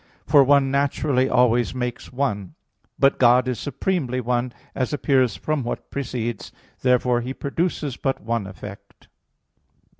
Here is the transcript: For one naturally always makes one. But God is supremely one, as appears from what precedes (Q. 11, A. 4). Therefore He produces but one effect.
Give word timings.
For 0.25 0.43
one 0.43 0.71
naturally 0.71 1.29
always 1.29 1.75
makes 1.75 2.11
one. 2.11 2.55
But 2.97 3.19
God 3.19 3.47
is 3.47 3.59
supremely 3.59 4.19
one, 4.19 4.51
as 4.73 4.93
appears 4.93 5.35
from 5.35 5.61
what 5.61 5.91
precedes 5.91 6.49
(Q. 6.49 6.53
11, 6.55 6.55
A. 6.55 6.69
4). 6.77 6.77
Therefore 7.13 7.21
He 7.21 7.33
produces 7.35 7.97
but 7.97 8.19
one 8.19 8.47
effect. 8.47 9.09